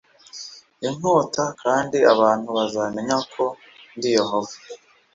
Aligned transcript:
inkota 0.87 1.43
kandi 1.61 1.97
abantu 2.13 2.47
bazamenya 2.57 3.17
ko 3.33 3.43
ndi 3.95 4.07
Yehova 4.17 4.55